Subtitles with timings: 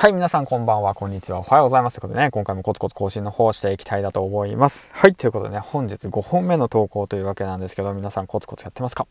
[0.00, 2.00] はい、皆さんこんばんは、こんにちは、おはようございます。
[2.00, 4.90] ということでね、今回もコツコツ更新の方をしていきたいなと思います。
[4.94, 9.06] はい、ということでね、本日5本目の投稿というわけなんですけど、皆さんコツコツやってますか？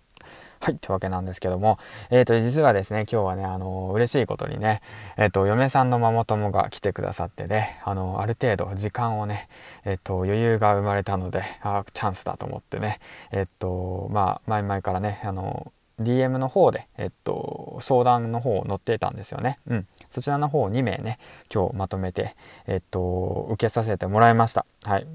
[0.60, 1.78] はい、というわけなんですけども、
[2.10, 4.82] えっ、ー、と、実はですね、今日はね、あの、嬉しいことにね、
[5.16, 9.48] えっ、ー、と、嫁さんのママ友が来てくださってね、あの、ある程度時間をね、
[9.86, 12.98] えっ、と、余裕が生まれたので、あチャンスだと思ってね、
[13.32, 19.60] えっと、まあ、前々からね、あの、DM の方で、えっと、相談の方を載っていたんですよね。
[19.68, 19.86] うん。
[20.10, 21.20] そちらの方を2名ね、
[21.54, 22.36] 今日まとめて、
[22.68, 24.66] えっと、受けさせてもらいました。
[24.84, 25.08] はい。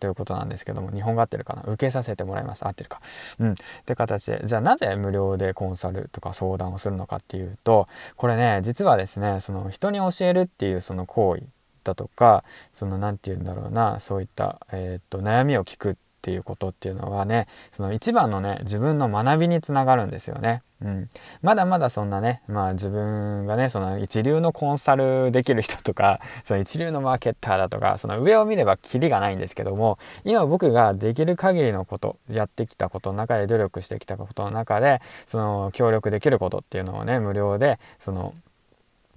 [0.00, 1.62] ということなんですけども、日本語合ってるかな？
[1.62, 2.66] 受けさせてもらいました。
[2.66, 3.00] 合ってるか？
[3.38, 3.52] うん。
[3.52, 3.54] っ
[3.86, 11.44] て形で、じゃあなぜ無料でコンサルとか相談をするのかっていうと、これね、実はですね、その人に教えるっていうその行為
[11.84, 20.62] だとか、その何て言うんだろうな、そういった、え、っと、悩みを聞くってていうことっていうのはねその一番のね自分の学びにつながるんですよね。
[20.80, 21.08] うん、
[21.42, 38.34] まだまだそんなねまあ自分がねその一流のコンサルできる人とか その一流のマーケッターだとかその上を見ればキリがないんですけども今僕ができる限りのことやってきたことの中で努力してきたことの中でその協力できることっていうのをね無料でその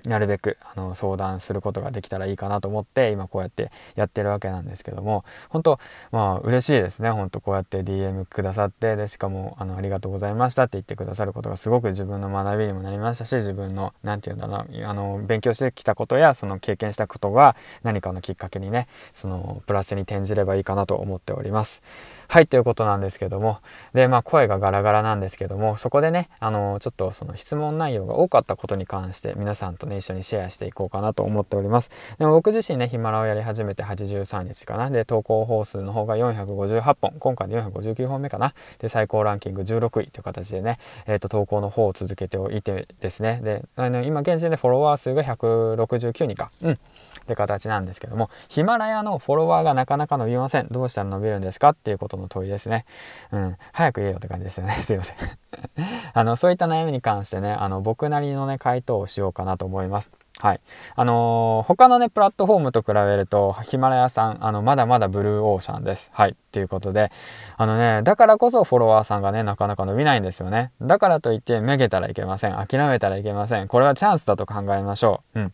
[0.10, 5.80] なるべくあの相談することができたらいいかなと思って今こうやってやってるわけなんですけども本当
[6.12, 21.82] まあ嬉しいですね本当こうやって DM くださってでしかもあのありがとうございましたって言ってくださることがすごく自分の学びにもなりましたし自分の何て言うんだろうあの勉強してきたことやその経験したことが何かのきっかけにねそのプラスに転じればいいかなと思っております。
[22.28, 23.60] はいということなんですけども
[23.94, 31.90] でまあ声がガラガラなんですけどもそこでねあのちょっとその質問内容が多かったことに関して皆さんとね一緒にシェアしていこうかなと思っております。
[32.18, 34.90] でも僕自身ねヒマラをやり始めて83日かな。
[34.90, 37.14] で投稿本数の方が458本。
[37.20, 38.54] 今回で459本目かな。
[38.80, 43.42] で最高ランキング16位という形でね、えーと、投稿の方を続けておいてですね。
[43.44, 46.52] であの今現時点でフォロワー数が169人か。
[46.62, 46.78] うん。
[47.26, 50.68] って形なんですけどもヒマラヤのフォロワーがなかなか伸びません。
[50.70, 52.86] どうしたら伸びるんですかっていうことの問いですね。
[53.32, 53.58] うん。
[53.74, 54.74] 早く言えよって感じですよね。
[54.84, 55.18] すいません。
[56.14, 59.85] あのそういった悩みに関してねあの僕なりのね回答をしようかなと思います。
[59.86, 60.10] います
[60.40, 60.60] はい。
[60.96, 66.10] あのー、他のね、プラットフォームと比べると、ヒマラヤさん、あの、まだまだブルーオーシャンです。
[66.14, 66.32] はい。
[66.32, 67.10] っていうことで、
[67.56, 70.72] あのね、だからこそフォロワーさんがね、なかなか伸びないんですよね。
[70.82, 72.52] だからといって、めげたらいけません。
[72.56, 73.70] 諦めたらいけません。
[73.70, 75.40] これはチャンスだと考えましょう。
[75.40, 75.54] うん。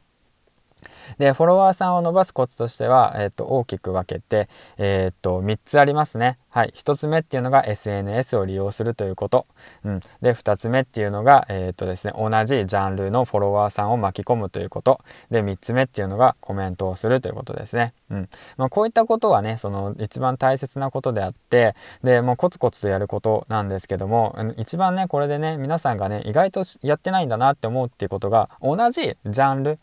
[1.21, 4.49] で、フォロワーさんを伸ばすコツとしては、え、ー、と、大きく分けて、
[4.79, 6.39] え、ー、と、3つありますね。
[6.49, 6.73] はい。
[6.75, 9.45] 1つ目っていうのが SNS を利用するということ。
[9.83, 9.99] うん。
[10.23, 14.99] で、2つ目っていうのが、え、ー、とですね、同じジャンルのフォロワーさんを巻き込むということ。
[15.29, 17.93] で、3つ目っていうのがコメントをするということですね。
[18.09, 18.29] うん。
[18.57, 29.77] まあ、こういったことはね、その一番大切なことであって、で、もうコツコツとやることなんですけども、一番ね、これでね、皆さんがね、意外とやってないんだなって思うっていうことが、同じジャンル、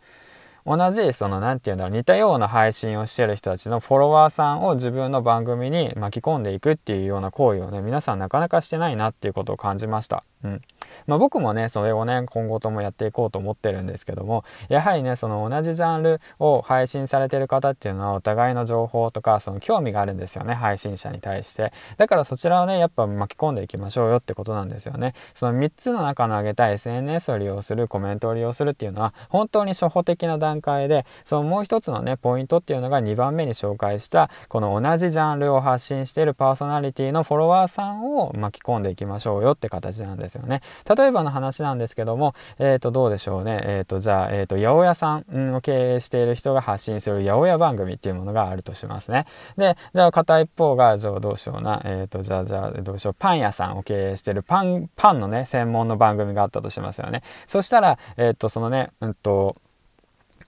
[0.68, 10.24] 同じその何て言うんだろう似たような配信をしてる人たちのフォロワーさんを自分の番組に巻き込んでいくっていうような行為をね皆さんなかなかしてないなっていうことを感じました。
[10.44, 10.62] うん
[11.06, 21.72] まあ、僕もねそれをね今後ともやっていこうと思ってるんですけどもやはりねその同じジャンルを配信されてる方っていうのはお互いの情報とかその興味があるんですよね配信者に対して。
[21.96, 25.14] だからそちらをねやっぱ巻き込んでいきましょうよってことなんですよね。
[25.34, 40.62] その3つの中の挙げた SNS を利用するコメントを利用するっていうのは本当に初歩的な段階でそのもう一つのねポイントっていうのが2番目に紹介したこの同じジャンルを発信しているパーソナリティのフォロワーさんを巻き込んでいきましょうよって形なんですよね。
[40.96, 59.56] 例えばの話なんですけどもえっ、ー、とどうでしょうねえっ、ー、とじゃあえっ、ー、と八百屋さんを経営している人が発信する八百屋番組っていうものがあるとしますねでじゃあ片一方がじゃあどうしようなえっ、とじゃあじゃあどうしようパン屋さんを経営しているパンパンのね専門の番組があったとしますよねそしたらえっ、とそのねうんと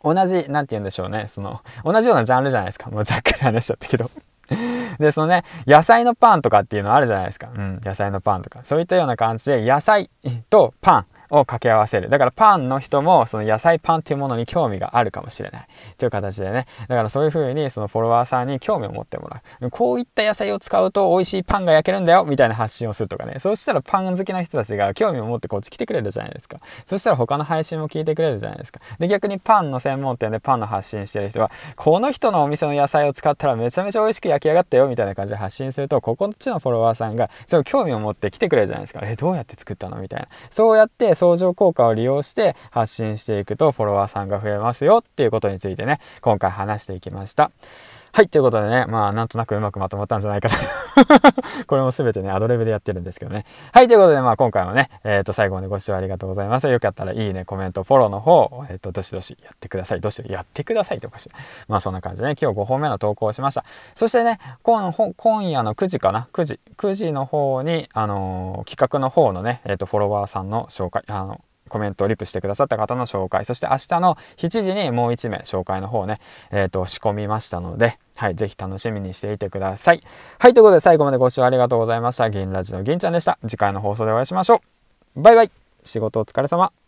[0.03, 1.27] 同じ、なんて言うんでしょうね。
[1.29, 2.91] その、同じようなジャンルじゃないですか。
[2.91, 4.07] もうざっくり話しちゃったけど。
[5.00, 7.50] で、そのね、野菜のパンとかっていうのあるじゃないですか。
[7.55, 8.61] うん、野菜のパンとか。
[8.65, 10.11] そういったような感じで、野菜
[10.49, 11.06] とパン。
[11.31, 12.11] を掛け合わせる。
[12.11, 15.66] だからパンの人もその野菜パンっていうものに興味があるかもしれない。
[15.97, 16.66] という形でね。
[16.89, 19.71] だからそういう風にそのフォロワーさんに興味を持ってもらう。
[19.71, 23.39] こういった野菜を使うと美味しいパンが焼けるんだよみたいな発信をするとかね。
[23.39, 26.59] そうしたらパン好きな人たちが興味を持ってこっち来てくれるじゃないですか。
[26.86, 28.80] そしたら他の配信も聞いてくれるじゃないですか。
[28.98, 39.01] で、逆にパンの専門店でパンの発信してる人は、この人のお店の野菜を使ったらめちゃめちゃ美味しく焼き上がったよみたいな感じで発信すると、ここっちのフォロワーさんがそ興味を持って来てくれるじゃないですか。
[39.03, 39.97] え、どうやって作ったの？
[39.98, 40.28] みたいな。
[40.51, 47.51] そうやって相乗効果を利用して発信していくとフォロワーさんが増えますよっていうことについてね、今回話していきました。
[48.13, 50.57] はい、ということでね、まあ、なんとなくうまくまとまったんじゃないかと
[51.69, 53.45] これも全てね、アドレブでやってるんですけどね。
[53.72, 56.69] はい、ということで、まあ、今回もね、えっ、ー、と、最後までご視聴ありがとうございます。
[56.69, 60.01] よかったら、いいね、コメント、フォローの方、えっ、ー、と、どしどしやってください。
[60.01, 61.31] どしどしやってくださいっておかしい。
[61.69, 63.65] まあ、そんな感じでね、今日5本目の投稿をしました。
[63.95, 64.79] そしてね、今
[65.16, 76.18] 今夜の9時かな、9時、9時の方に、あのー、企画の方のね、えっ、と、フォロワーさんの紹介、あの、コメントをリプしてくださった方の紹介、そして明日の7時にもう1名紹介の方ね、
[76.50, 80.00] えっ、ー、と、仕込みましたので、はい、ぜひ楽しみにしていてください。
[80.38, 82.28] はい、ということで最後までご視聴ありがとうございました。
[82.28, 83.38] 銀ラジの銀ちゃんでした。
[83.47, 84.60] 次回の放送でお会いしましょ
[85.16, 85.22] う。
[85.22, 85.50] バイバイ。
[85.84, 86.79] 仕事お疲れ様。